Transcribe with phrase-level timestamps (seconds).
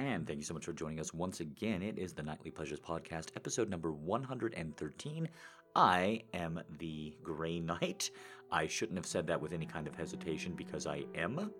[0.00, 1.82] And thank you so much for joining us once again.
[1.82, 5.28] It is the Nightly Pleasures Podcast, episode number 113.
[5.76, 8.10] I am the Grey Knight.
[8.50, 11.50] I shouldn't have said that with any kind of hesitation because I am.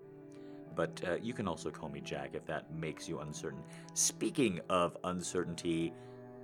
[0.75, 3.61] But uh, you can also call me Jack if that makes you uncertain.
[3.93, 5.93] Speaking of uncertainty,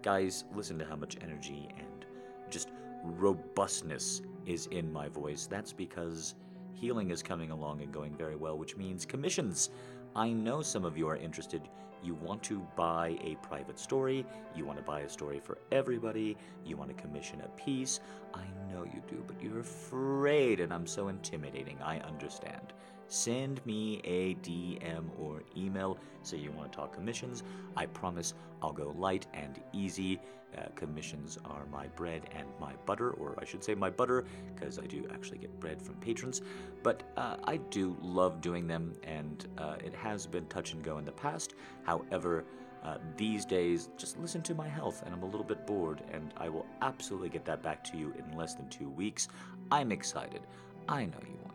[0.02, 2.04] guys, listen to how much energy and
[2.50, 2.68] just
[3.04, 5.46] robustness is in my voice.
[5.46, 6.34] That's because
[6.74, 9.70] healing is coming along and going very well, which means commissions.
[10.16, 11.68] I know some of you are interested.
[12.02, 16.38] You want to buy a private story, you want to buy a story for everybody,
[16.64, 18.00] you want to commission a piece.
[18.32, 21.76] I know you do, but you're afraid, and I'm so intimidating.
[21.82, 22.72] I understand
[23.08, 25.98] send me a DM or email.
[26.22, 27.42] Say you want to talk commissions.
[27.76, 30.20] I promise I'll go light and easy.
[30.56, 34.24] Uh, commissions are my bread and my butter, or I should say my butter,
[34.54, 36.40] because I do actually get bread from patrons.
[36.82, 40.98] But uh, I do love doing them, and uh, it has been touch and go
[40.98, 41.54] in the past.
[41.82, 42.44] However,
[42.82, 46.32] uh, these days, just listen to my health, and I'm a little bit bored, and
[46.36, 49.28] I will absolutely get that back to you in less than two weeks.
[49.70, 50.42] I'm excited.
[50.88, 51.45] I know you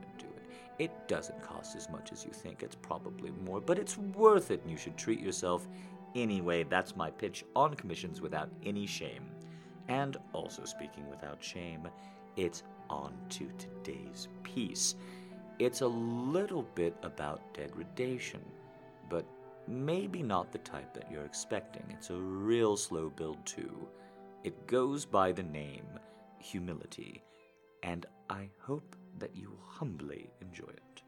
[0.82, 0.92] it.
[1.08, 4.72] Doesn't cost as much as you think, it's probably more, but it's worth it, and
[4.72, 5.68] you should treat yourself
[6.16, 6.64] anyway.
[6.64, 9.26] That's my pitch on commissions without any shame.
[9.88, 11.88] And also speaking without shame,
[12.36, 14.96] it's on to today's piece.
[15.60, 18.42] It's a little bit about degradation,
[19.10, 19.26] but
[19.68, 21.84] maybe not the type that you're expecting.
[21.90, 23.88] It's a real slow build, too.
[24.44, 25.86] It goes by the name
[26.40, 27.24] Humility,
[27.84, 31.04] and I hope that you humbly enjoy it.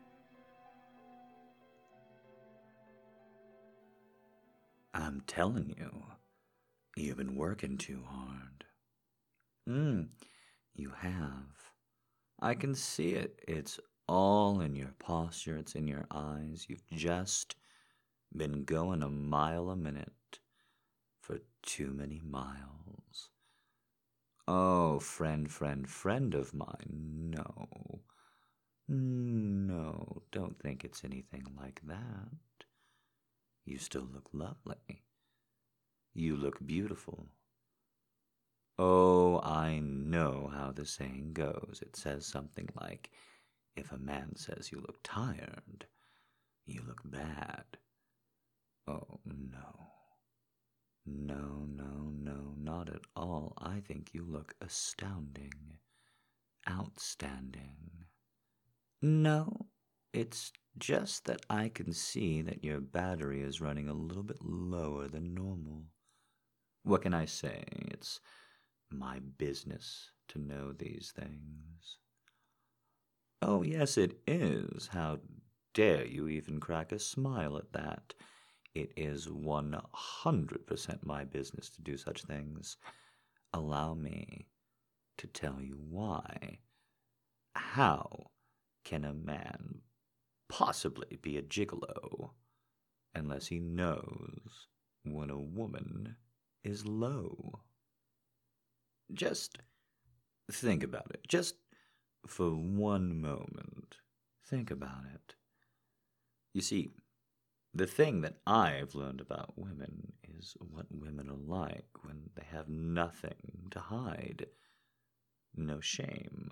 [4.93, 6.03] I'm telling you,
[6.95, 8.65] you've been working too hard.
[9.67, 10.01] Hmm,
[10.75, 11.71] you have.
[12.39, 13.39] I can see it.
[13.47, 16.65] It's all in your posture, it's in your eyes.
[16.69, 17.55] You've just
[18.35, 20.39] been going a mile a minute
[21.21, 23.29] for too many miles.
[24.47, 28.01] Oh, friend, friend, friend of mine, no.
[28.88, 32.66] No, don't think it's anything like that.
[33.66, 35.03] You still look lovely.
[36.13, 37.28] You look beautiful.
[38.78, 41.79] Oh, I know how the saying goes.
[41.81, 43.12] It says something like,
[43.75, 45.85] if a man says you look tired,
[46.66, 47.63] you look bad.
[48.88, 49.88] Oh, no.
[51.06, 53.53] No, no, no, not at all.
[53.58, 55.80] I think you look astounding.
[56.69, 58.06] Outstanding.
[59.02, 59.68] No,
[60.14, 65.08] it's just that I can see that your battery is running a little bit lower
[65.08, 65.84] than normal.
[66.84, 67.66] What can I say?
[67.70, 68.22] It's
[68.90, 71.97] my business to know these things.
[73.41, 74.88] Oh, yes, it is.
[74.88, 75.20] How
[75.74, 78.14] dare you even crack a smile at that?
[78.75, 82.78] It is 100% my business to do such things.
[83.53, 84.47] Allow me
[85.17, 86.59] to tell you why.
[87.56, 88.31] How
[88.84, 89.81] can a man
[90.50, 92.31] possibly be a gigolo
[93.13, 94.67] unless he knows
[95.03, 96.16] when a woman
[96.63, 97.59] is low?
[99.13, 99.59] Just
[100.51, 101.22] think about it.
[101.28, 101.55] Just
[102.25, 103.97] for one moment.
[104.45, 105.35] Think about it.
[106.53, 106.91] You see,
[107.75, 112.69] the thing that I've learned about women is what women are like when they have
[112.69, 114.45] nothing to hide,
[115.56, 116.51] no shame.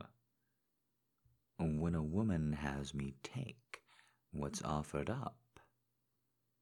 [1.59, 3.82] When a woman has me take
[4.32, 5.38] what's offered up,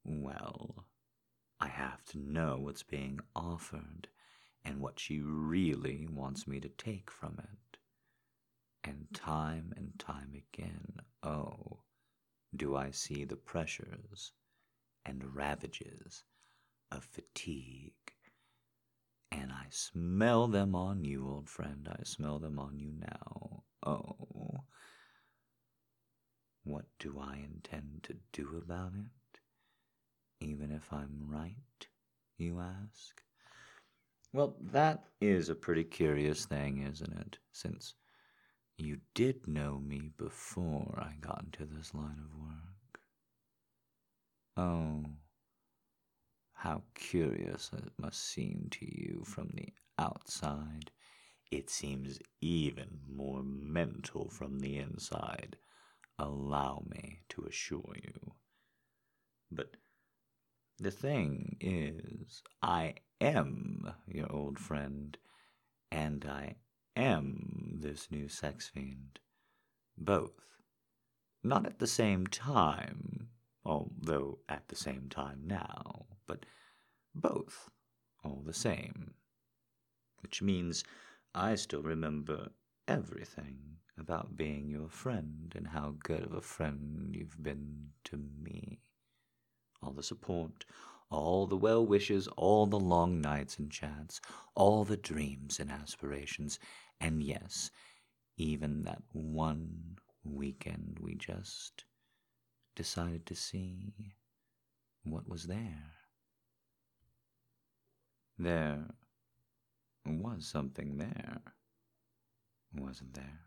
[0.04, 0.88] well,
[1.62, 4.10] I have to know what's being offered
[4.66, 7.78] and what she really wants me to take from it.
[8.84, 11.84] And time and time again, oh,
[12.54, 14.34] do I see the pressures
[15.06, 16.24] and ravages
[16.92, 17.94] of fatigue.
[19.32, 21.88] And I smell them on you, old friend.
[21.92, 23.64] I smell them on you now.
[23.86, 24.64] Oh.
[26.64, 29.40] What do I intend to do about it?
[30.46, 31.88] Even if I'm right,
[32.38, 33.22] you ask?
[34.34, 37.40] Well, that is a pretty curious thing, isn't it?
[37.52, 37.96] Since
[38.78, 42.69] you did know me before I got into this line of work.
[44.62, 45.06] Oh,
[46.52, 50.92] how curious it must seem to you from the outside.
[51.50, 55.56] It seems even more mental from the inside.
[56.18, 58.34] Allow me to assure you.
[59.50, 59.78] But
[60.78, 65.18] the thing is, I am your old friend,
[65.90, 66.56] and I
[66.98, 69.20] am this new sex fiend.
[69.98, 70.34] Both.
[71.46, 73.19] Not at the same time,
[73.70, 76.44] although at the same time now, but
[77.14, 77.70] both
[78.24, 79.14] all the same.
[80.22, 80.84] Which means
[81.36, 82.50] I still remember
[82.88, 88.80] everything about being your friend and how good of a friend you've been to me.
[89.84, 90.66] All the support,
[91.12, 94.20] all the well wishes, all the long nights and chats,
[94.56, 96.58] all the dreams and aspirations,
[97.00, 97.70] and yes,
[98.36, 101.86] even that one weekend we just
[102.76, 103.94] decided to see
[105.04, 105.94] what was there.
[108.38, 108.86] There
[110.06, 111.42] was something there,
[112.74, 113.40] wasn't there?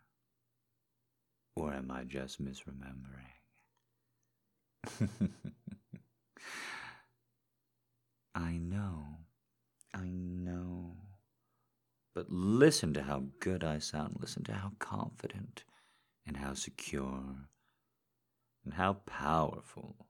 [1.56, 3.32] Or am I just misremembering?
[8.34, 9.18] I know,
[9.94, 10.96] I know.
[12.14, 14.16] But listen to how good I sound.
[14.20, 15.64] Listen to how confident
[16.26, 17.48] and how secure
[18.64, 20.06] and how powerful.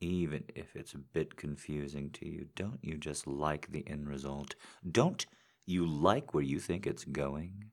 [0.00, 4.54] Even if it's a bit confusing to you, don't you just like the end result?
[4.88, 5.26] Don't
[5.66, 7.72] you like where you think it's going?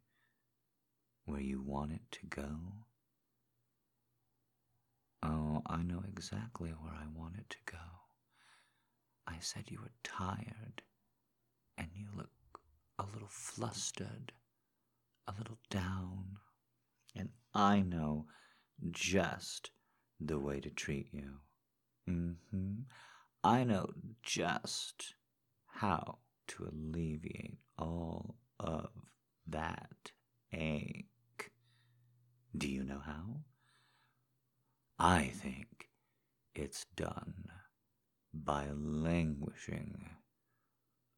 [1.25, 2.49] Where you want it to go?
[5.21, 7.77] Oh, I know exactly where I want it to go.
[9.27, 10.83] I said you were tired,
[11.77, 12.29] and you look
[12.99, 14.33] a little flustered,
[15.27, 16.37] a little down,
[17.15, 18.27] and I know
[18.91, 19.71] just
[20.19, 21.39] the way to treat you.
[22.09, 22.81] Mm-hmm.
[23.43, 23.89] I know
[24.23, 25.15] just
[25.67, 28.89] how to alleviate all of
[29.47, 30.11] that
[30.53, 31.51] ache.
[32.57, 33.41] Do you know how?
[34.97, 35.89] I think
[36.53, 37.49] it's done
[38.33, 40.09] by languishing.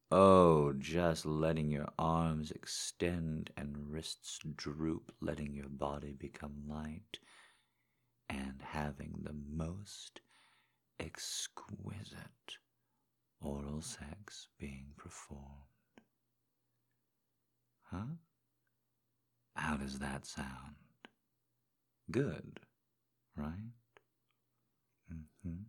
[0.10, 7.20] Oh, just letting your arms extend and wrists droop, letting your body become light,
[8.30, 10.22] and having the most
[11.00, 12.58] exquisite
[13.42, 15.44] oral sex being performed.
[17.92, 18.16] Huh?
[19.56, 20.76] How does that sound?
[22.12, 22.60] Good,
[23.36, 23.74] right?
[25.12, 25.64] Mm-hmm.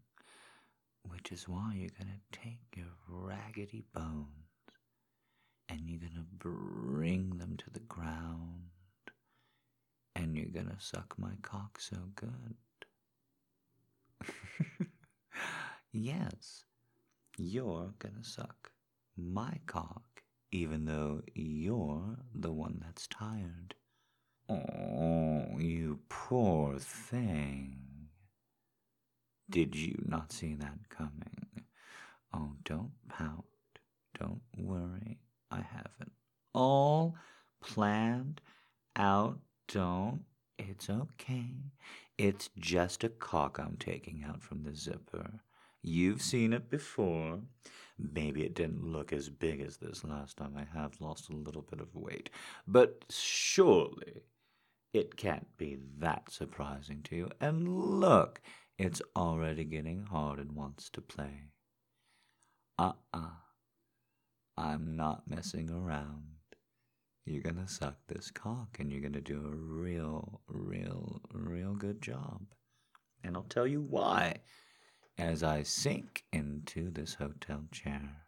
[1.03, 4.29] Which is why you're gonna take your raggedy bones
[5.69, 8.68] and you're gonna bring them to the ground
[10.37, 12.57] you're gonna suck my cock so good.
[15.93, 16.65] yes,
[17.37, 18.73] you're gonna suck
[19.17, 20.23] my cock,
[20.53, 23.75] even though you're the one that's tired.
[24.49, 28.09] Oh, you poor thing.
[29.51, 31.65] Did you not see that coming?
[32.35, 33.45] Oh, don't pout.
[34.19, 35.19] Don't worry.
[35.51, 36.11] I have it
[36.55, 37.15] all
[37.61, 38.41] planned
[38.97, 39.39] out.
[39.69, 40.25] Don't.
[40.59, 41.51] It's okay.
[42.17, 45.41] It's just a cock I'm taking out from the zipper.
[45.83, 47.41] You've seen it before.
[47.99, 50.55] Maybe it didn't look as big as this last time.
[50.57, 52.31] I have lost a little bit of weight.
[52.67, 54.23] But surely
[54.93, 57.31] it can't be that surprising to you.
[57.41, 58.41] And look,
[58.79, 61.51] it's already getting hard and wants to play.
[62.79, 63.19] Uh uh-uh.
[63.19, 63.31] uh.
[64.57, 66.38] i am not messing around.
[67.31, 72.41] You're gonna suck this cock and you're gonna do a real, real, real good job.
[73.23, 74.37] And I'll tell you why
[75.19, 78.23] as I sink into this hotel chair,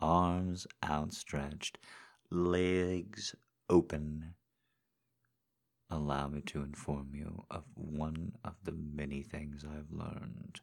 [0.00, 1.78] arms outstretched,
[2.28, 3.36] legs
[3.70, 4.34] open.
[5.88, 10.60] Allow me to inform you of one of the many things I've learned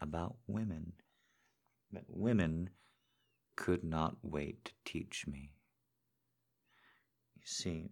[0.00, 0.94] about women
[1.92, 2.70] that women
[3.54, 5.52] could not wait to teach me.
[7.44, 7.90] See,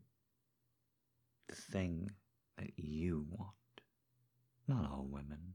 [1.48, 2.10] the thing
[2.56, 3.82] that you want,
[4.66, 5.54] not all women,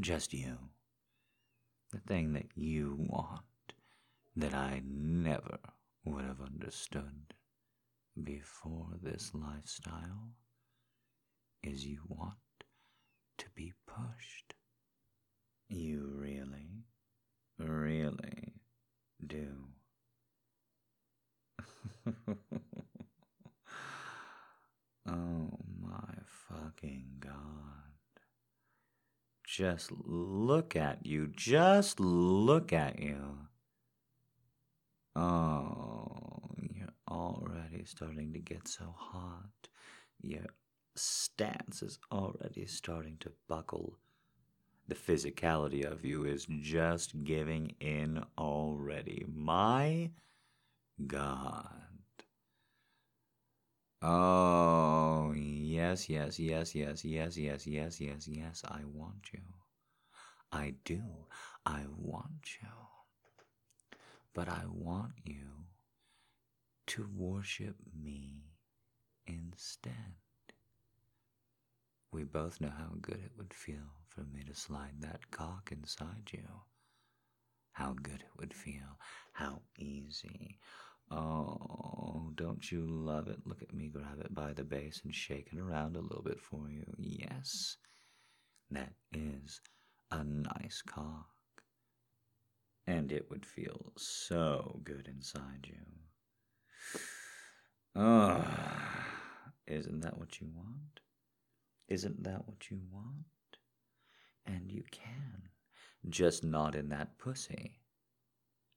[0.00, 0.58] just you.
[1.92, 3.42] The thing that you want
[4.36, 5.58] that I never
[6.04, 7.34] would have understood
[8.22, 10.30] before this lifestyle
[11.62, 12.34] is you want
[13.38, 14.54] to be pushed.
[15.68, 16.84] You really,
[17.58, 18.54] really
[19.26, 19.68] do.
[25.12, 26.14] oh my
[26.48, 27.32] fucking god.
[29.46, 31.28] Just look at you.
[31.28, 33.38] Just look at you.
[35.14, 39.68] Oh, you're already starting to get so hot.
[40.22, 40.46] Your
[40.96, 43.98] stance is already starting to buckle.
[44.88, 49.24] The physicality of you is just giving in already.
[49.28, 50.10] My
[51.06, 51.91] God.
[54.02, 59.40] Oh, Yes, yes, yes, yes, yes, yes, yes, yes, yes, I want you.
[60.52, 61.26] I do.
[61.66, 62.68] I want you.
[64.34, 65.64] But I want you
[66.86, 68.44] to worship me
[69.26, 70.14] instead.
[72.12, 76.30] We both know how good it would feel for me to slide that cock inside
[76.32, 76.62] you.
[77.72, 78.98] How good it would feel.
[79.32, 80.58] How easy.
[81.12, 83.40] Oh, don't you love it?
[83.44, 86.40] Look at me grab it by the base and shake it around a little bit
[86.40, 86.84] for you.
[86.98, 87.76] Yes,
[88.70, 89.60] that is
[90.10, 91.26] a nice cock.
[92.86, 95.84] And it would feel so good inside you.
[97.94, 98.42] Oh,
[99.66, 101.00] isn't that what you want?
[101.88, 103.26] Isn't that what you want?
[104.46, 105.50] And you can,
[106.08, 107.80] just not in that pussy.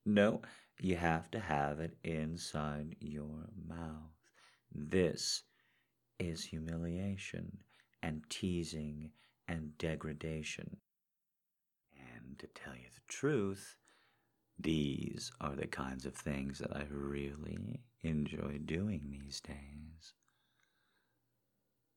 [0.06, 0.42] No,
[0.80, 4.12] you have to have it inside your mouth.
[4.74, 5.44] This
[6.20, 7.60] is humiliation
[8.04, 9.12] and teasing
[9.48, 10.78] and degradation.
[11.98, 13.76] And to tell you the truth,
[14.60, 20.14] these are the kinds of things that I really enjoy doing these days.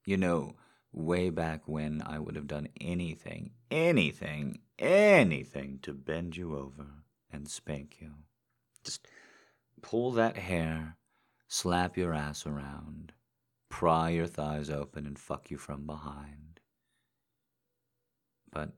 [0.04, 0.56] You know,
[0.92, 6.86] way back when I would have done anything, anything, anything to bend you over
[7.30, 8.12] and spank you.
[8.88, 9.06] Just
[9.82, 10.96] pull that hair,
[11.46, 13.12] slap your ass around,
[13.68, 16.60] pry your thighs open, and fuck you from behind.
[18.50, 18.70] But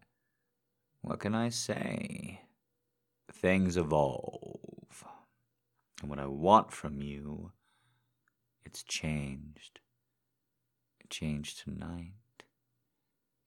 [1.00, 2.40] what can I say?
[3.33, 5.05] Things evolve.
[6.00, 7.52] And what I want from you,
[8.64, 9.79] it's changed.
[10.99, 12.14] It changed tonight.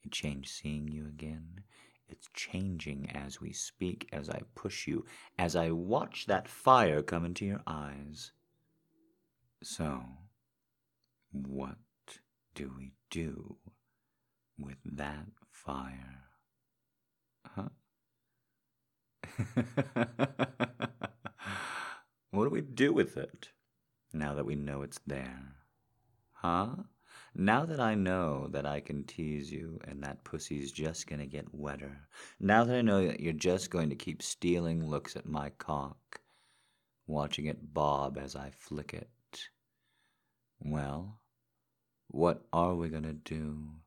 [0.06, 1.66] It changed seeing you again.
[2.14, 5.04] It's changing as we speak, as I push you,
[5.40, 8.34] as I watch that fire come into your eyes.
[9.64, 10.04] So,
[11.32, 11.80] what
[12.54, 13.56] do we do
[14.60, 16.26] with that fire?
[17.48, 17.70] Huh?
[22.30, 23.50] what do we do with it
[24.14, 25.56] now that we know it's there?
[26.34, 26.76] Huh?
[27.36, 31.52] Now that I know that I can tease you and that pussy's just gonna get
[31.52, 32.08] wetter,
[32.40, 36.22] now that I know that you're just going to keep stealing looks at my cock,
[37.08, 39.10] watching it bob as I flick it,
[40.60, 41.22] well,
[42.08, 43.78] what are we gonna do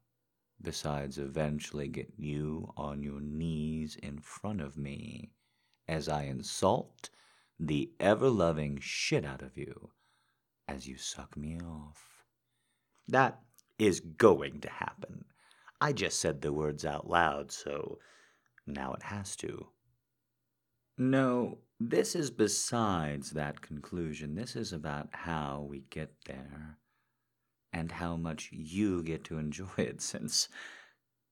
[0.61, 5.31] besides eventually get you on your knees in front of me
[5.87, 7.11] as I insult
[7.61, 9.93] the ever loving shit out of you
[10.67, 12.15] as you suck me off?
[13.08, 13.40] That
[13.78, 15.25] is going to happen.
[15.80, 17.98] I just said the words out loud, so
[18.66, 19.68] now it has to.
[20.98, 24.34] No, this is besides that conclusion.
[24.34, 26.78] This is about how we get there
[27.72, 30.48] and how much you get to enjoy it, since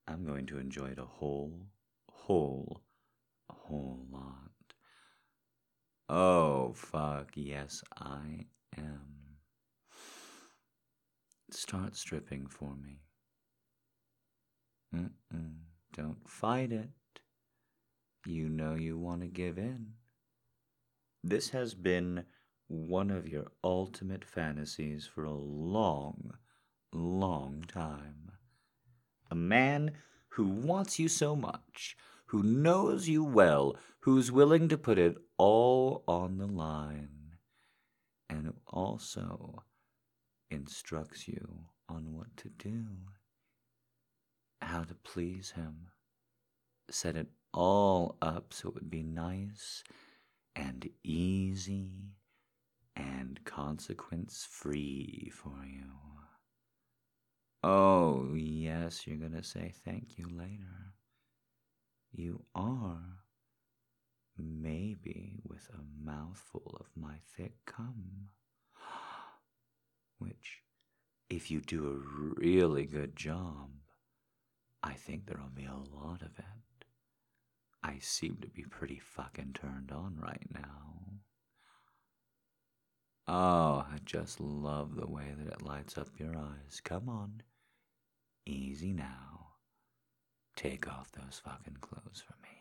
[0.07, 1.67] I'm going to enjoy it a whole,
[2.11, 2.83] whole,
[3.49, 4.51] whole lot.
[6.11, 9.14] Oh, fuck, yes, I am.
[11.55, 12.99] Start stripping for me.
[14.93, 15.55] Mm-mm,
[15.93, 16.91] don't fight it.
[18.27, 19.93] You know you want to give in.
[21.23, 22.25] This has been
[22.67, 26.35] one of your ultimate fantasies for a long,
[26.93, 28.33] long time.
[29.31, 29.93] A man
[30.31, 31.97] who wants you so much,
[32.27, 37.37] who knows you well, who's willing to put it all on the line,
[38.29, 39.63] and also
[40.55, 42.85] instructs you on what to do,
[44.63, 45.89] how to please him.
[46.91, 49.85] Set it all up so it would be nice
[50.57, 51.91] and easy
[52.97, 55.91] and consequence free for you.
[57.63, 60.93] Oh, yes, you're going to say thank you later.
[62.13, 63.25] You are,
[64.39, 68.29] maybe with a mouthful of my thick cum
[70.25, 70.63] which,
[71.29, 73.71] if you do a really good job,
[74.83, 76.85] I think there'll be a lot of it.
[77.83, 80.95] I seem to be pretty fucking turned on right now.
[83.27, 86.81] Oh, I just love the way that it lights up your eyes.
[86.83, 87.43] Come on.
[88.47, 89.49] Easy now.
[90.57, 92.54] Take off those fucking clothes for me.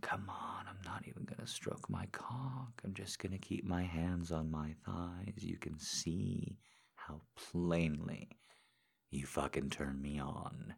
[0.00, 2.80] Come on, I'm not even gonna stroke my cock.
[2.84, 5.42] I'm just gonna keep my hands on my thighs.
[5.42, 6.58] You can see
[6.94, 8.28] how plainly
[9.10, 10.74] you fucking turn me on.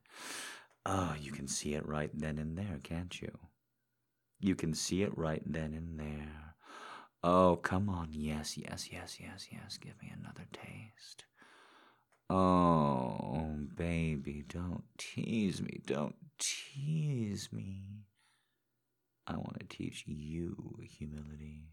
[0.84, 3.30] Oh, you can see it right then and there, can't you?
[4.40, 6.54] You can see it right then and there.
[7.22, 8.08] Oh, come on.
[8.10, 9.76] Yes, yes, yes, yes, yes.
[9.76, 11.24] Give me another taste.
[12.28, 15.80] Oh, baby, don't tease me.
[15.86, 17.84] Don't tease me.
[19.26, 21.68] I want to teach you humility.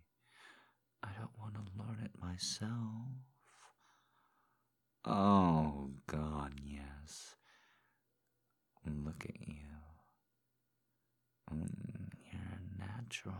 [1.02, 3.08] I don't want to learn it myself.
[5.06, 7.36] Oh, God, yes.
[8.86, 9.56] Look at you.
[11.54, 13.34] Mm, you're natural.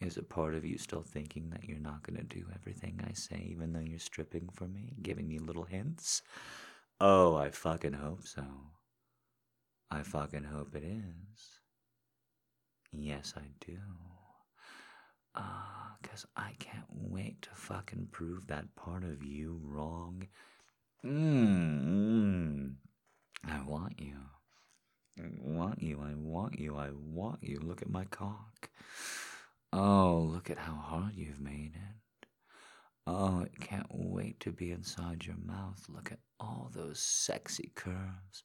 [0.00, 3.12] Is a part of you still thinking that you're not going to do everything I
[3.12, 6.22] say, even though you're stripping for me, giving me little hints?
[7.00, 8.44] Oh, I fucking hope so.
[9.90, 11.59] I fucking hope it is.
[12.92, 13.78] Yes, I do.
[15.34, 20.26] Ah, uh, cause I can't wait to fucking prove that part of you wrong.
[21.04, 22.74] Mmm.
[23.46, 24.16] I want you.
[25.18, 26.00] I want you.
[26.00, 26.76] I want you.
[26.76, 27.60] I want you.
[27.60, 28.70] Look at my cock.
[29.72, 32.26] Oh, look at how hard you've made it.
[33.06, 35.84] Oh, I can't wait to be inside your mouth.
[35.88, 38.44] Look at all those sexy curves.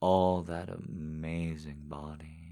[0.00, 2.47] All that amazing body.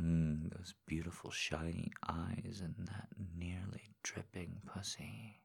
[0.00, 5.40] Mm, those beautiful shiny eyes and that nearly dripping pussy.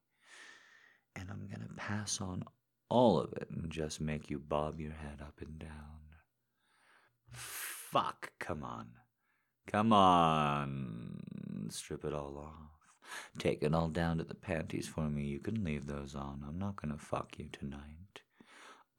[1.15, 2.43] And I'm gonna pass on
[2.89, 6.00] all of it and just make you bob your head up and down.
[7.29, 8.88] Fuck, come on.
[9.67, 11.19] Come on.
[11.69, 13.09] Strip it all off.
[13.38, 15.24] Take it all down to the panties for me.
[15.24, 16.43] You can leave those on.
[16.47, 18.21] I'm not gonna fuck you tonight.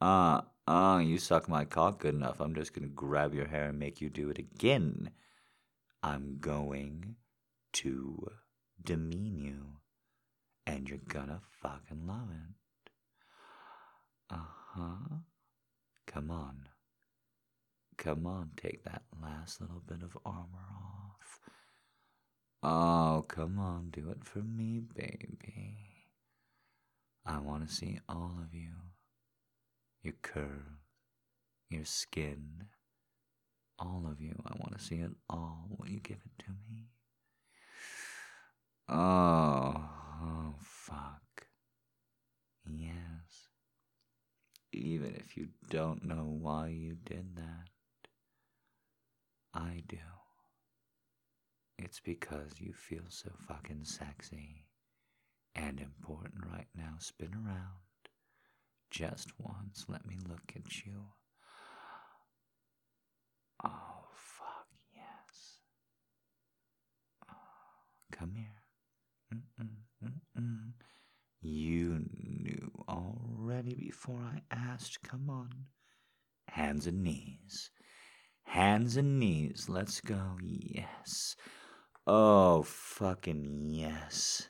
[0.01, 2.41] Ah, uh, ah, uh, you suck my cock good enough.
[2.41, 5.11] I'm just gonna grab your hair and make you do it again.
[6.07, 7.17] I'm going
[7.73, 8.29] to
[8.81, 9.65] demean you.
[10.65, 12.91] And you're gonna fucking love it.
[14.31, 15.17] Uh huh.
[16.07, 16.69] Come on.
[17.99, 21.41] Come on, take that last little bit of armor off.
[22.63, 25.77] Oh, come on, do it for me, baby.
[27.25, 28.71] I want to see all of you
[30.05, 30.79] your curve,
[31.69, 32.67] your skin,
[33.79, 34.35] all of you.
[34.47, 35.69] I want to see it all.
[35.77, 36.89] Will you give it to me?
[38.89, 39.75] Oh,
[40.23, 41.47] oh, fuck.
[42.71, 43.49] Yes.
[44.73, 47.69] Even if you don't know why you did that.
[49.55, 49.99] I do.
[51.79, 54.67] It's because you feel so fucking sexy
[55.55, 56.95] and important right now.
[56.99, 57.83] Spin around.
[58.91, 59.85] Just once.
[59.89, 61.07] Let me look at you.
[63.65, 65.61] Oh, fuck, yes.
[67.31, 67.35] Oh,
[68.13, 68.63] come here.
[69.35, 69.69] Mm-mm,
[70.05, 70.73] mm-mm.
[71.41, 75.03] You knew already before I asked.
[75.03, 75.51] Come on.
[76.49, 77.71] Hands and knees.
[78.45, 79.67] Hands and knees.
[79.69, 80.39] Let's go.
[80.43, 81.37] Yes.
[82.07, 84.49] Oh, fucking yes.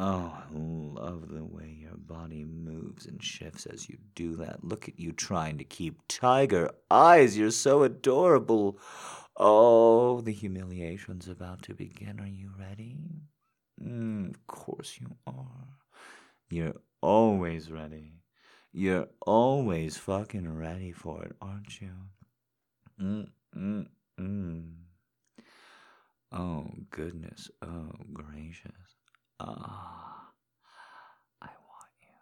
[0.00, 4.62] Oh, I love the way your body moves and shifts as you do that.
[4.62, 7.36] Look at you trying to keep tiger eyes.
[7.36, 8.78] You're so adorable.
[9.36, 12.20] Oh, the humiliation's about to begin.
[12.20, 12.96] Are you ready?
[13.82, 15.66] Mm, of course you are.
[16.48, 18.12] You're always ready.
[18.70, 21.90] You're always fucking ready for it, aren't you?
[23.02, 23.86] Mm, mm,
[24.20, 24.72] mm.
[26.30, 27.50] Oh, goodness.
[27.62, 28.94] Oh, gracious.
[29.40, 30.30] Ah.
[31.42, 32.18] I want you.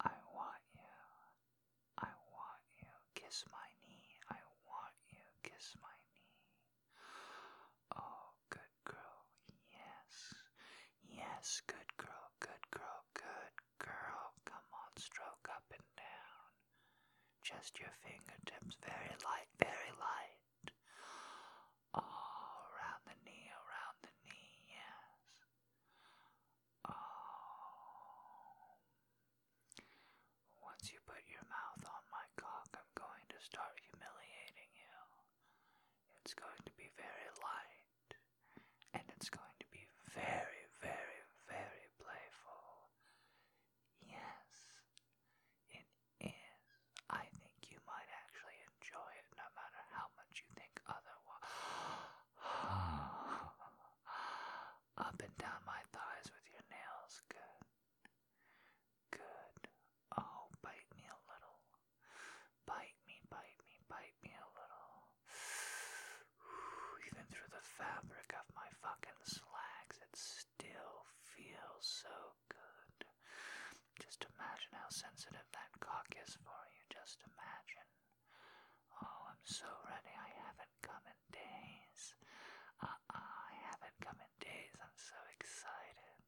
[0.00, 0.94] I want you.
[1.98, 2.90] I want you.
[3.14, 4.14] Kiss my knee.
[4.30, 5.22] I want you.
[5.42, 6.30] Kiss my knee.
[7.96, 9.26] Oh, good girl.
[9.70, 10.34] Yes.
[11.10, 12.30] Yes, good girl.
[12.40, 13.02] Good girl.
[13.14, 14.34] Good girl.
[14.46, 16.50] Come on, stroke up and down.
[17.42, 20.66] Just your fingertips, very light, very light.
[21.94, 25.18] Oh, around the knee, around the knee, yes.
[26.86, 26.94] Oh.
[30.62, 34.96] Once you put your mouth on my cock, I'm going to start humiliating you.
[36.22, 38.10] It's going to be very light,
[38.94, 42.94] and it's going to be very, very, very playful.
[44.06, 44.46] Yes,
[45.74, 45.86] it
[46.22, 46.64] is.
[47.10, 51.48] I think you might actually enjoy it no matter how much you think otherwise.
[55.00, 57.12] Up and down my thighs with your nails.
[57.32, 57.64] Good.
[59.18, 59.62] Good.
[60.18, 61.58] Oh, bite me a little.
[62.68, 65.08] Bite me, bite me, bite me a little.
[67.08, 72.14] Even through the fabric of my fucking slacks, it still feels so
[72.52, 72.96] good.
[73.98, 76.82] Just imagine how sensitive that cock is for you.
[76.92, 77.88] Just imagine.
[79.00, 80.12] Oh, I'm so ready.
[80.14, 82.14] I haven't come in days.
[82.82, 83.18] Uh uh
[83.50, 84.74] I haven't come in days.
[84.80, 86.24] I'm so excited.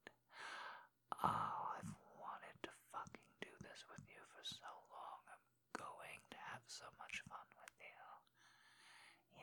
[1.22, 2.72] Oh, I've wanted to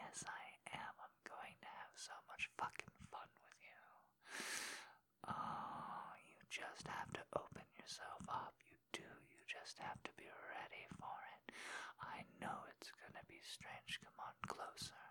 [0.09, 0.93] Yes, I am.
[1.05, 3.81] I'm going to have so much fucking fun with you.
[5.29, 8.57] Oh, you just have to open yourself up.
[8.65, 9.05] You do.
[9.29, 11.53] You just have to be ready for it.
[12.01, 14.01] I know it's gonna be strange.
[14.01, 15.05] Come on, closer.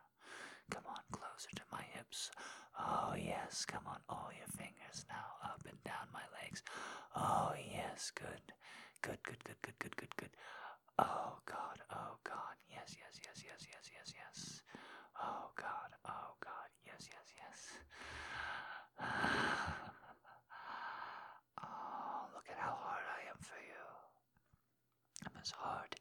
[0.75, 2.35] Come on, closer to my hips.
[2.75, 3.63] Oh, yes.
[3.71, 6.67] Come on, all your fingers now up and down my legs.
[7.15, 8.11] Oh, yes.
[8.11, 8.51] Good.
[9.03, 10.35] Good, good, good, good, good, good, good.
[10.99, 11.79] Oh, God.
[11.95, 12.57] Oh, God.
[12.71, 14.28] Yes, yes, yes, yes, yes, yes, yes.
[15.23, 15.91] Oh, God.
[16.07, 16.69] Oh, God.
[16.87, 17.59] Yes, yes, yes.
[21.63, 23.85] oh, look at how hard I am for you.
[25.27, 25.97] I'm as hard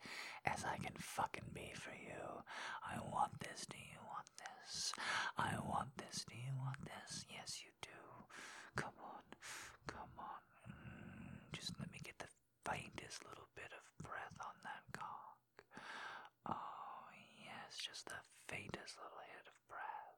[0.45, 2.43] as I can fucking be for you.
[2.86, 3.65] I want this.
[3.69, 4.93] Do you want this?
[5.38, 6.25] I want this.
[6.30, 7.25] Do you want this?
[7.30, 8.01] Yes, you do.
[8.75, 9.23] Come on.
[9.88, 10.41] Come on.
[10.69, 12.30] Mm, just let me get the
[12.65, 15.38] faintest little bit of breath on that cock.
[16.45, 17.08] Oh,
[17.41, 20.17] yes, just the faintest little hit of breath.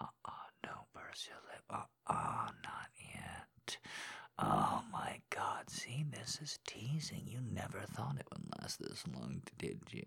[0.00, 1.40] Uh uh, don't burst your
[2.08, 3.76] Uh uh, not yet.
[4.38, 7.22] Oh my god, see, this is teasing.
[7.26, 10.04] You never thought it would last this long, did you?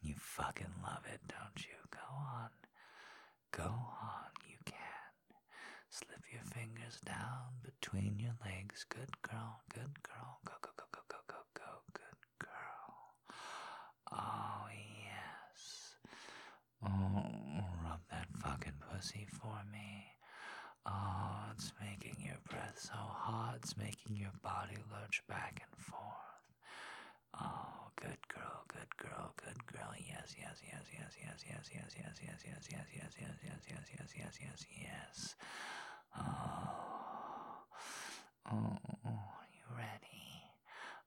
[0.00, 1.74] You fucking love it, don't you?
[1.90, 2.50] Go on.
[3.52, 4.74] Go on, you can.
[5.90, 8.84] Slip your fingers down between your legs.
[8.88, 10.38] Good girl, good girl.
[10.44, 11.70] Go, go, go, go, go, go, go.
[11.94, 13.14] Good girl.
[14.12, 14.66] Oh,
[15.04, 15.96] yes.
[16.84, 20.17] Oh, rub that fucking pussy for me.
[20.88, 26.42] Oh, it's making your breath so hot, it's making your body lurch back and forth.
[27.38, 29.92] Oh, good girl, good girl, good girl.
[29.98, 33.86] Yes, yes, yes, yes, yes, yes, yes, yes, yes, yes, yes, yes, yes, yes, yes,
[33.98, 35.36] yes, yes, yes, yes.
[36.16, 37.62] Oh,
[38.50, 40.24] oh, are you ready?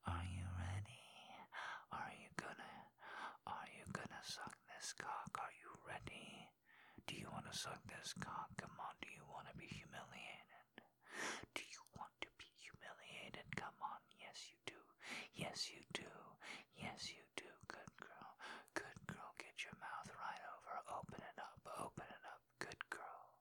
[0.08, 1.10] Are you ready?
[1.92, 2.74] Are you gonna,
[3.48, 5.32] are you gonna suck this cock?
[5.40, 6.48] Are you ready?
[7.52, 8.48] To suck this cock?
[8.56, 10.72] Come on, do you want to be humiliated?
[11.54, 13.44] Do you want to be humiliated?
[13.58, 14.80] Come on, yes you do.
[15.36, 16.08] Yes you do.
[16.80, 17.52] Yes you do.
[17.68, 18.32] Good girl.
[18.74, 19.36] Good girl.
[19.38, 20.80] Get your mouth right over.
[20.96, 21.60] Open it up.
[21.84, 22.40] Open it up.
[22.64, 23.36] Good girl.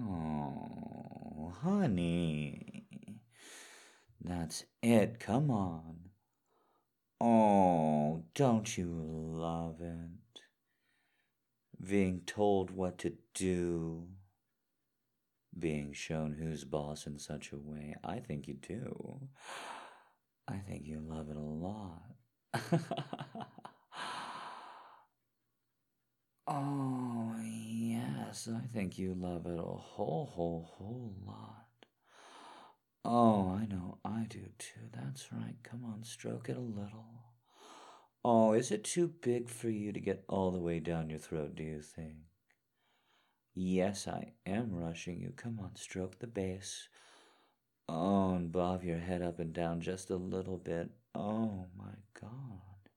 [0.00, 2.86] Oh, honey.
[4.24, 5.20] That's it.
[5.20, 6.08] Come on.
[7.20, 10.19] Oh, don't you love it?
[11.82, 14.08] Being told what to do.
[15.58, 17.96] Being shown who's boss in such a way.
[18.04, 19.28] I think you do.
[20.46, 22.02] I think you love it a lot.
[26.46, 31.66] oh, yes, I think you love it a whole, whole, whole lot.
[33.04, 34.88] Oh, I know, I do too.
[34.92, 35.56] That's right.
[35.62, 37.29] Come on, stroke it a little.
[38.24, 41.54] Oh, is it too big for you to get all the way down your throat,
[41.54, 42.16] do you think?
[43.54, 45.32] Yes, I am rushing you.
[45.36, 46.88] Come on, stroke the base.
[47.88, 50.90] Oh, and bob your head up and down just a little bit.
[51.14, 52.90] Oh my god.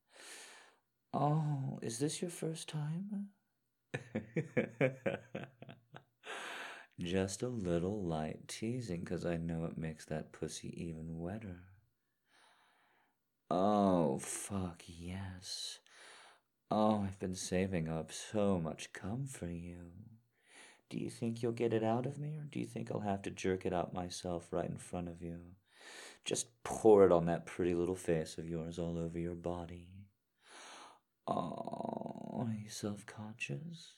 [1.13, 3.29] Oh, is this your first time?
[6.99, 11.61] just a little light teasing because I know it makes that pussy even wetter.
[13.55, 15.77] Oh, fuck, yes.
[16.71, 19.91] Oh, I've been saving up so much cum for you.
[20.89, 23.21] Do you think you'll get it out of me, or do you think I'll have
[23.21, 25.37] to jerk it out myself right in front of you?
[26.25, 29.87] Just pour it on that pretty little face of yours all over your body.
[31.27, 33.93] Oh, are you self conscious?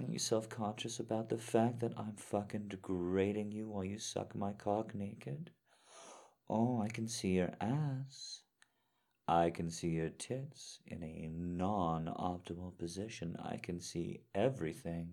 [0.00, 4.34] Are you self conscious about the fact that I'm fucking degrading you while you suck
[4.34, 5.52] my cock naked?
[6.50, 8.40] Oh, I can see your ass.
[9.26, 13.36] I can see your tits in a non optimal position.
[13.42, 15.10] I can see everything.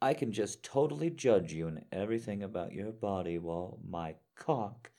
[0.00, 4.90] I can just totally judge you and everything about your body while my cock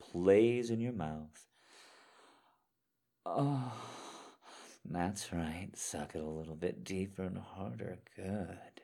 [0.00, 1.46] plays in your mouth.
[3.24, 3.72] Oh,
[4.84, 5.70] that's right.
[5.74, 7.98] Suck it a little bit deeper and harder.
[8.16, 8.82] Good.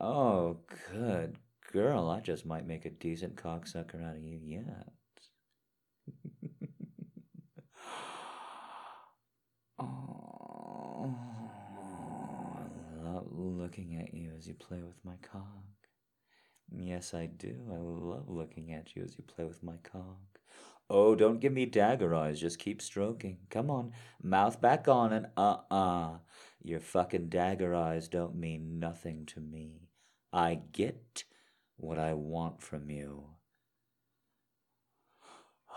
[0.00, 0.56] Oh,
[0.90, 1.36] good.
[1.70, 4.88] Girl, I just might make a decent cocksucker out of you yet.
[9.78, 11.14] oh
[13.78, 15.64] looking at you as you play with my cock.
[16.70, 17.54] Yes, I do.
[17.70, 20.40] I love looking at you as you play with my cock.
[20.90, 22.40] Oh, don't give me dagger eyes.
[22.40, 23.38] Just keep stroking.
[23.50, 23.92] Come on.
[24.22, 26.18] Mouth back on and uh uh.
[26.62, 29.88] Your fucking dagger eyes don't mean nothing to me.
[30.32, 31.24] I get
[31.76, 33.24] what I want from you.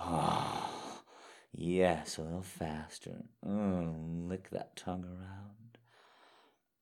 [0.03, 1.03] Ah,
[1.53, 3.23] yes, a little faster.
[3.45, 5.60] Mm, lick that tongue around.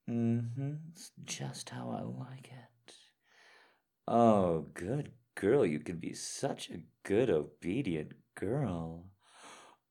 [0.10, 0.74] Mm-hmm.
[0.92, 2.94] It's just how I like it.
[4.08, 5.66] Oh, good girl.
[5.66, 9.06] You can be such a good, obedient girl.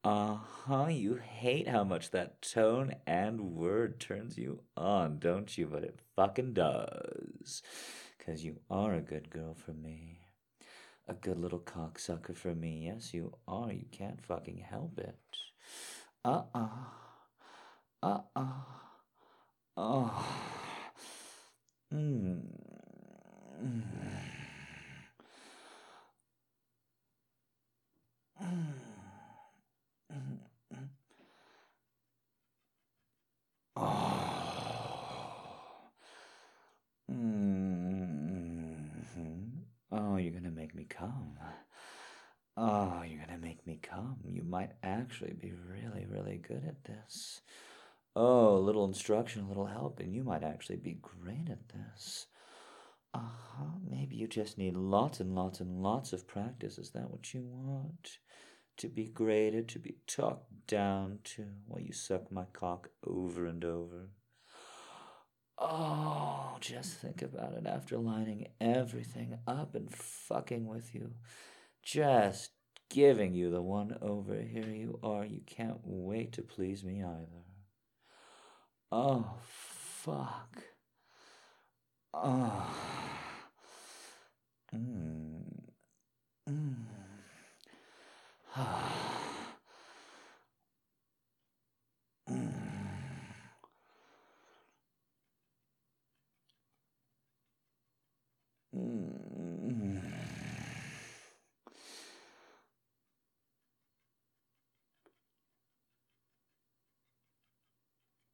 [0.02, 0.86] Uh huh.
[0.88, 5.66] You hate how much that tone and word turns you on, don't you?
[5.66, 7.62] But it fucking does.
[8.16, 10.18] Because you are a good girl for me.
[11.06, 12.90] A good little cocksucker for me.
[12.92, 13.72] Yes, you are.
[13.72, 15.18] You can't fucking help it.
[16.24, 16.68] Uh uh.
[18.02, 18.87] Uh uh.
[19.80, 20.10] Oh.
[21.94, 22.42] Mm.
[23.62, 23.82] Mm.
[39.92, 41.38] Oh, you're gonna make me come.
[42.56, 44.16] Oh, you're gonna make me come.
[44.26, 47.42] You might actually be really, really good at this.
[48.16, 52.26] Oh, a little instruction, a little help, and you might actually be great at this.
[53.14, 53.78] Uh huh.
[53.88, 56.78] Maybe you just need lots and lots and lots of practice.
[56.78, 58.18] Is that what you want?
[58.78, 63.64] To be graded, to be talked down to while you suck my cock over and
[63.64, 64.10] over.
[65.60, 71.14] Oh, just think about it after lining everything up and fucking with you.
[71.82, 72.50] Just
[72.90, 74.40] giving you the one over.
[74.40, 75.24] Here you are.
[75.24, 77.47] You can't wait to please me either.
[78.90, 80.62] Oh, fuck.
[82.14, 82.66] Oh.
[84.74, 85.44] Mm.
[86.48, 86.86] Mm.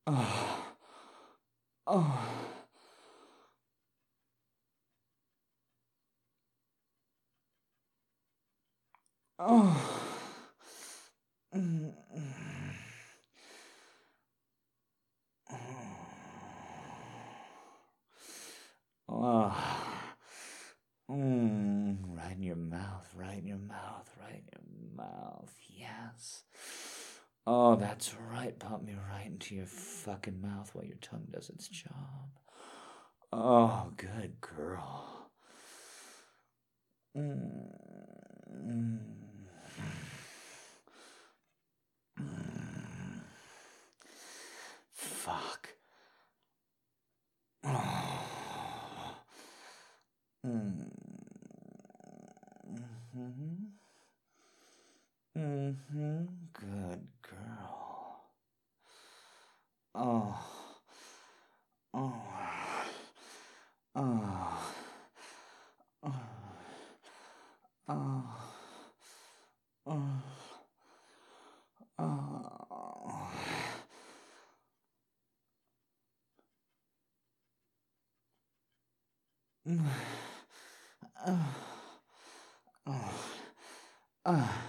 [0.07, 0.44] Oh.
[1.87, 2.19] Oh.
[9.39, 10.01] Oh.
[19.07, 19.55] Oh.
[21.11, 25.55] Mm, right in your mouth, right in your mouth, right in your mouth.
[25.69, 26.45] Yes.
[27.47, 28.15] Oh, that's
[28.53, 32.31] Pop me right into your fucking mouth while your tongue does its job.
[33.33, 35.31] Oh, good girl.
[44.93, 45.69] Fuck.
[47.65, 47.71] Mm.
[50.47, 50.83] Mm-hmm.
[53.17, 53.54] Mm-hmm.
[63.95, 64.01] 啊
[66.01, 66.11] 啊
[67.87, 67.95] 啊
[69.85, 70.35] 啊
[71.97, 72.05] 啊！
[79.65, 79.79] 嗯，
[81.15, 81.55] 啊，
[82.85, 82.93] 啊，
[84.25, 84.64] 啊。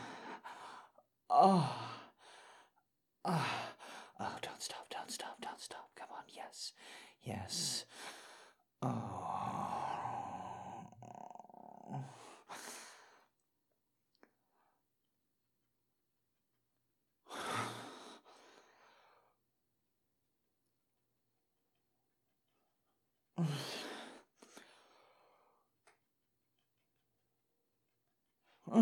[28.75, 28.81] Huh.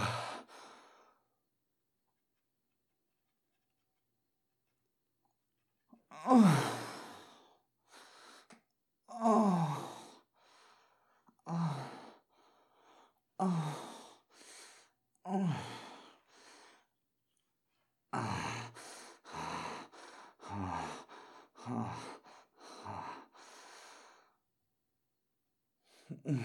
[26.28, 26.38] 嗯。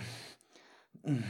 [1.03, 1.23] 嗯。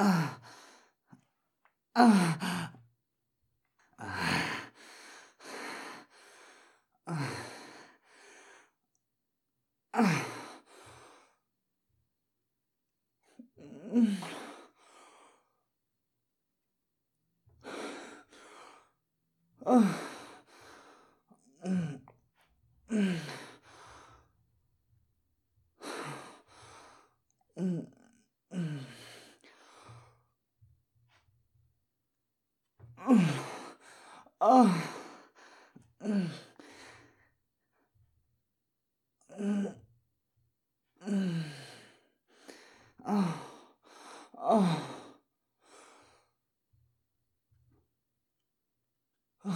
[0.00, 0.40] 아,
[1.94, 2.72] 아,
[7.04, 7.14] 아,
[9.92, 10.02] 아,
[13.92, 14.29] 음.
[34.40, 34.64] 아,
[36.02, 36.30] 음,
[39.38, 39.74] 음,
[41.02, 41.44] 음,
[43.04, 43.34] 아,
[44.38, 44.76] 아,
[49.44, 49.50] 아,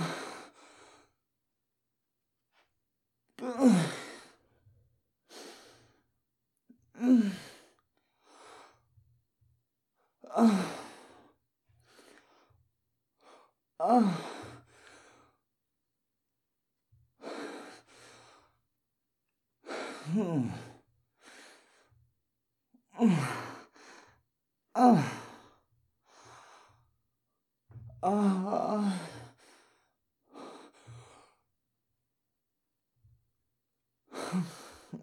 [6.97, 7.33] 음,
[10.31, 10.45] 아,
[13.79, 14.34] 아.
[24.77, 25.05] Oh.
[28.03, 28.93] Oh.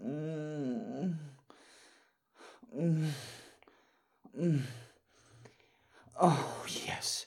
[0.03, 1.15] Mm.
[2.75, 3.11] Mm.
[4.37, 4.61] Mm.
[6.19, 7.25] Oh, yes.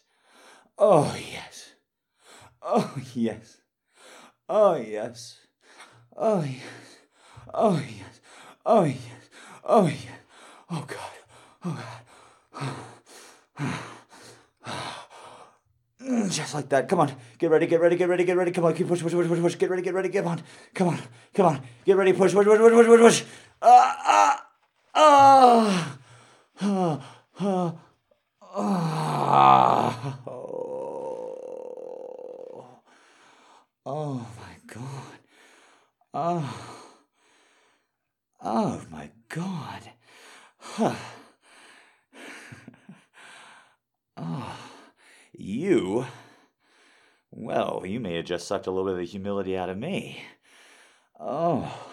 [0.78, 1.72] Oh, yes.
[2.62, 3.58] Oh, yes.
[4.48, 5.36] Oh, yes.
[6.16, 6.60] Oh, yes.
[7.52, 8.20] Oh, yes.
[8.66, 9.30] Oh, yes.
[9.64, 10.04] Oh, yes.
[10.70, 11.12] Oh, God.
[11.64, 12.13] Oh, God.
[16.30, 16.88] Just like that.
[16.88, 17.12] Come on.
[17.38, 18.50] Get ready, get ready, get ready, get ready.
[18.50, 18.74] Come on.
[18.74, 19.58] Keep push, push, push, push, push.
[19.58, 20.42] Get ready, get ready, get on.
[20.74, 20.98] Come on.
[21.34, 21.60] Come on.
[21.84, 22.12] Get ready.
[22.12, 23.22] Push, push, push, push, push, push, push.
[23.62, 24.40] Ah, ah.
[24.96, 25.98] Ah,
[27.40, 27.74] ah,
[28.54, 30.18] ah.
[30.26, 30.34] Oh.
[33.86, 35.18] Oh, my God.
[36.14, 36.74] Oh.
[38.46, 39.80] Oh my God.
[40.58, 40.94] Huh.
[45.38, 46.06] You.
[47.30, 50.22] Well, you may have just sucked a little bit of the humility out of me.
[51.18, 51.90] Oh,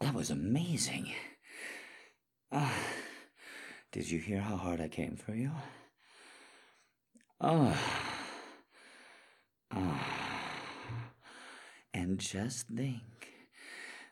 [0.00, 1.12] that was amazing.
[2.50, 2.72] Uh,
[3.92, 5.52] did you hear how hard I came for you?
[7.40, 7.76] Oh.
[9.74, 10.00] Oh.
[11.94, 13.02] And just think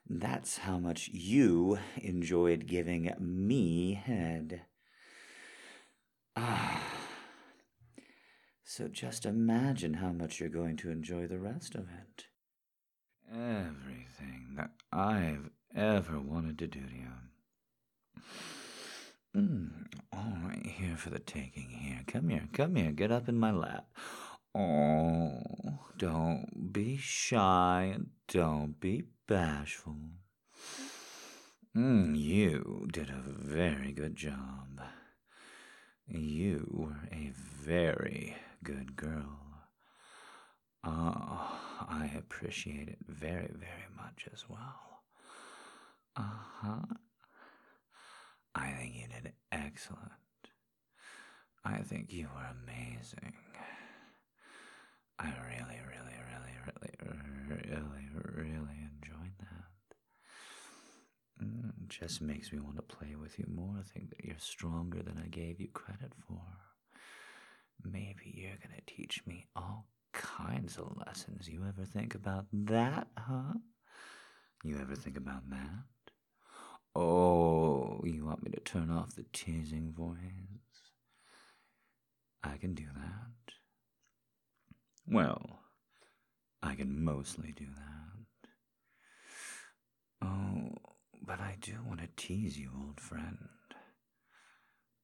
[0.09, 4.63] that's how much you enjoyed giving me head.
[6.37, 6.78] Ah.
[8.71, 12.27] So just imagine how much you're going to enjoy the rest of it.
[13.33, 18.23] Everything that I've ever wanted to do to you.
[19.35, 22.03] Mm, all right, here for the taking here.
[22.07, 23.87] Come here, come here, get up in my lap.
[24.55, 25.41] Oh,
[25.97, 27.97] don't be shy
[28.31, 29.97] don't be bashful.
[31.75, 34.83] Mm, you did a very good job.
[36.07, 39.41] You were a very good girl.
[40.85, 45.03] Oh, I appreciate it very, very much as well.
[46.17, 46.23] Uh
[46.61, 46.95] huh.
[48.55, 50.13] I think you did excellent.
[51.65, 53.35] I think you were amazing.
[55.19, 56.95] I really, really, really, really,
[57.51, 59.97] really, really enjoyed that.
[61.45, 63.77] Mm, it just makes me want to play with you more.
[63.79, 66.41] I think that you're stronger than I gave you credit for.
[67.85, 71.49] Maybe you're to teach me all kinds of lessons.
[71.49, 73.55] You ever think about that, huh?
[74.65, 75.85] You ever think about that?
[76.95, 80.17] Oh, you want me to turn off the teasing voice?
[82.43, 83.55] I can do that.
[85.07, 85.61] Well,
[86.63, 88.51] I can mostly do that.
[90.27, 90.71] Oh,
[91.23, 93.49] but I do want to tease you, old friend.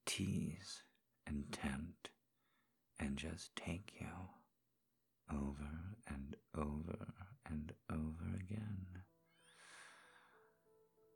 [0.05, 0.83] Tease
[1.25, 2.09] and tempt
[2.99, 4.07] and just take you
[5.31, 5.69] over
[6.07, 7.07] and over
[7.49, 8.85] and over again.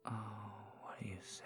[0.06, 0.52] Oh,
[0.82, 1.44] what do you say?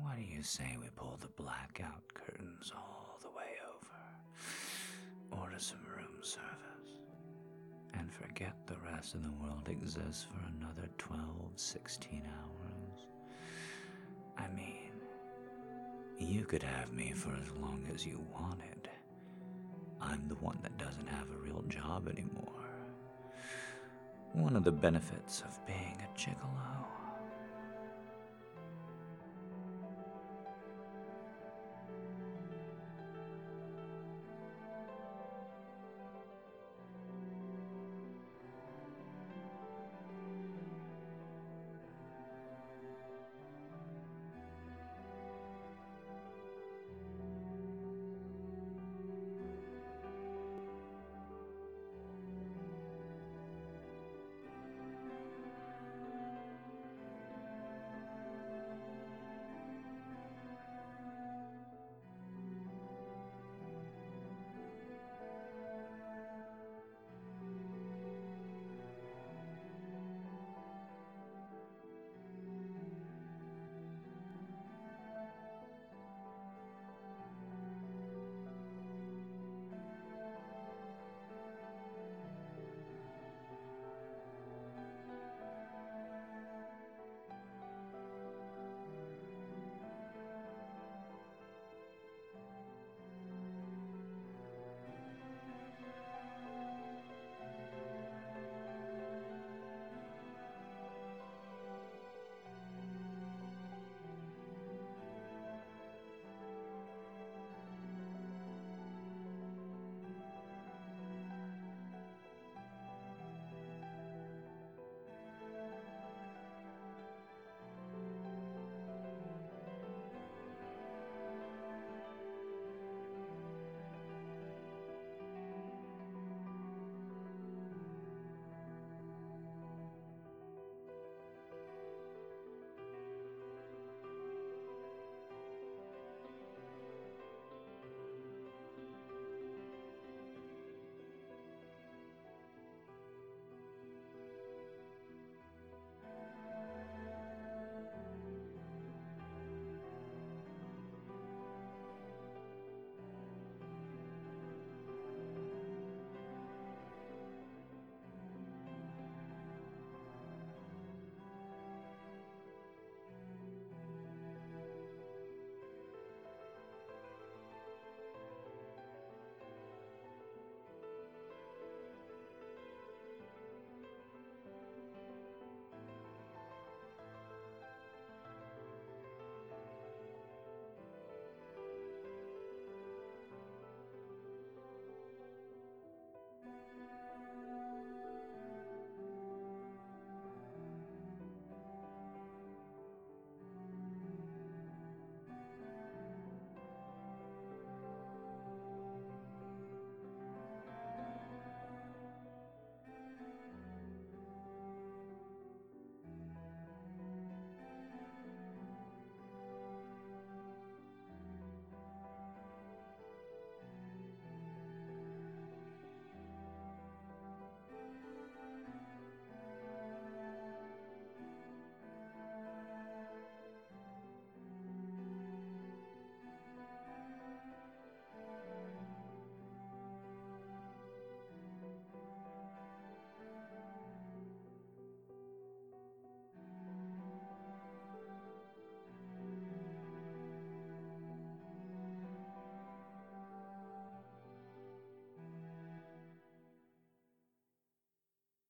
[0.00, 5.42] What do you say we pull the blackout curtains all the way over?
[5.42, 6.98] Order some room service.
[7.94, 13.06] and forget the rest of the world exists for another 12, 16 hours.
[14.38, 14.91] I mean,
[16.22, 18.88] you could have me for as long as you wanted.
[20.00, 22.64] I'm the one that doesn't have a real job anymore.
[24.32, 27.01] One of the benefits of being a gigolo.